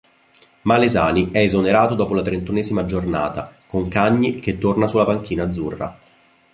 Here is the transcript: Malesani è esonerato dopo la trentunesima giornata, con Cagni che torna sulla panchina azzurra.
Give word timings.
Malesani 0.63 1.29
è 1.29 1.37
esonerato 1.43 1.93
dopo 1.93 2.15
la 2.15 2.23
trentunesima 2.23 2.85
giornata, 2.85 3.55
con 3.67 3.87
Cagni 3.87 4.39
che 4.39 4.57
torna 4.57 4.87
sulla 4.87 5.05
panchina 5.05 5.43
azzurra. 5.43 5.99